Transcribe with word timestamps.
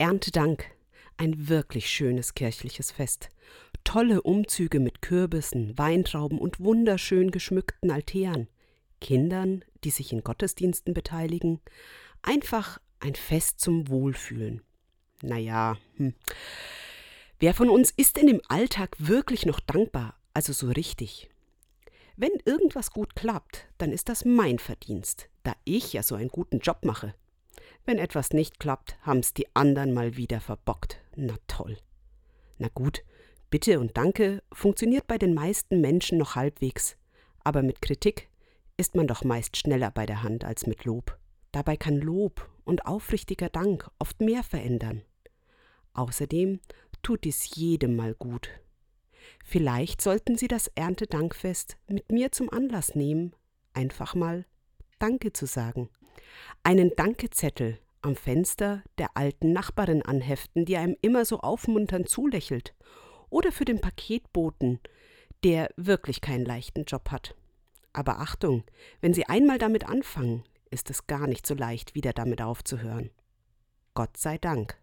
Erntedank. 0.00 0.64
Ein 1.18 1.50
wirklich 1.50 1.90
schönes 1.90 2.32
kirchliches 2.32 2.90
Fest. 2.90 3.28
Tolle 3.84 4.22
Umzüge 4.22 4.80
mit 4.80 5.02
Kürbissen, 5.02 5.76
Weintrauben 5.76 6.38
und 6.38 6.58
wunderschön 6.58 7.30
geschmückten 7.30 7.90
Altären. 7.90 8.48
Kindern, 9.02 9.62
die 9.84 9.90
sich 9.90 10.10
in 10.14 10.24
Gottesdiensten 10.24 10.94
beteiligen. 10.94 11.60
Einfach 12.22 12.80
ein 13.00 13.14
Fest 13.14 13.60
zum 13.60 13.88
Wohlfühlen. 13.88 14.62
Naja, 15.20 15.76
hm. 15.96 16.14
Wer 17.38 17.52
von 17.52 17.68
uns 17.68 17.90
ist 17.90 18.16
denn 18.16 18.28
im 18.28 18.40
Alltag 18.48 18.96
wirklich 18.98 19.44
noch 19.44 19.60
dankbar, 19.60 20.18
also 20.32 20.54
so 20.54 20.68
richtig? 20.68 21.28
Wenn 22.16 22.32
irgendwas 22.46 22.90
gut 22.90 23.16
klappt, 23.16 23.68
dann 23.76 23.92
ist 23.92 24.08
das 24.08 24.24
mein 24.24 24.58
Verdienst, 24.58 25.28
da 25.42 25.52
ich 25.64 25.92
ja 25.92 26.02
so 26.02 26.14
einen 26.14 26.30
guten 26.30 26.60
Job 26.60 26.86
mache. 26.86 27.14
Wenn 27.90 27.98
etwas 27.98 28.30
nicht 28.30 28.60
klappt, 28.60 28.96
haben's 29.02 29.34
die 29.34 29.48
anderen 29.52 29.92
mal 29.92 30.16
wieder 30.16 30.38
verbockt. 30.38 31.00
Na 31.16 31.34
toll. 31.48 31.76
Na 32.56 32.68
gut, 32.72 33.02
Bitte 33.50 33.80
und 33.80 33.96
Danke 33.96 34.44
funktioniert 34.52 35.08
bei 35.08 35.18
den 35.18 35.34
meisten 35.34 35.80
Menschen 35.80 36.16
noch 36.16 36.36
halbwegs, 36.36 36.96
aber 37.42 37.62
mit 37.64 37.82
Kritik 37.82 38.28
ist 38.76 38.94
man 38.94 39.08
doch 39.08 39.24
meist 39.24 39.56
schneller 39.56 39.90
bei 39.90 40.06
der 40.06 40.22
Hand 40.22 40.44
als 40.44 40.68
mit 40.68 40.84
Lob. 40.84 41.18
Dabei 41.50 41.76
kann 41.76 41.96
Lob 41.96 42.48
und 42.62 42.86
aufrichtiger 42.86 43.48
Dank 43.48 43.90
oft 43.98 44.20
mehr 44.20 44.44
verändern. 44.44 45.02
Außerdem 45.92 46.60
tut 47.02 47.24
dies 47.24 47.56
jedem 47.56 47.96
mal 47.96 48.14
gut. 48.14 48.50
Vielleicht 49.44 50.00
sollten 50.00 50.38
Sie 50.38 50.46
das 50.46 50.68
Erntedankfest 50.76 51.76
mit 51.88 52.12
mir 52.12 52.30
zum 52.30 52.50
Anlass 52.50 52.94
nehmen, 52.94 53.34
einfach 53.72 54.14
mal 54.14 54.46
Danke 55.00 55.32
zu 55.32 55.46
sagen. 55.46 55.90
Einen 56.62 56.94
Dankezettel 56.96 57.78
am 58.02 58.16
Fenster 58.16 58.82
der 58.98 59.16
alten 59.16 59.52
Nachbarin 59.52 60.02
anheften, 60.02 60.64
die 60.64 60.76
einem 60.76 60.96
immer 61.02 61.24
so 61.24 61.40
aufmunternd 61.40 62.08
zulächelt. 62.08 62.74
Oder 63.28 63.52
für 63.52 63.64
den 63.64 63.80
Paketboten, 63.80 64.80
der 65.44 65.70
wirklich 65.76 66.20
keinen 66.20 66.44
leichten 66.44 66.84
Job 66.84 67.10
hat. 67.10 67.34
Aber 67.92 68.20
Achtung, 68.20 68.64
wenn 69.00 69.14
Sie 69.14 69.26
einmal 69.26 69.58
damit 69.58 69.88
anfangen, 69.88 70.44
ist 70.70 70.90
es 70.90 71.06
gar 71.06 71.26
nicht 71.26 71.46
so 71.46 71.54
leicht, 71.54 71.94
wieder 71.94 72.12
damit 72.12 72.40
aufzuhören. 72.42 73.10
Gott 73.94 74.16
sei 74.16 74.38
Dank. 74.38 74.80